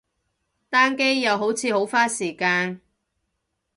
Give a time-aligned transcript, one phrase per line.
[0.67, 2.81] 單機，又好似好花時間